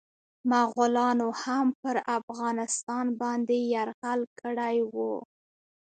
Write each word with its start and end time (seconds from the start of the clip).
مغولانو 0.51 1.29
هم 1.41 1.65
پرافغانستان 1.81 3.05
باندي 3.19 3.59
يرغل 3.73 4.21
کړی 4.39 4.77
و. 4.93 4.97